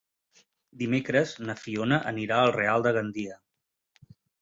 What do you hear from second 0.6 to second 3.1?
Dimecres na Fiona anirà al Real de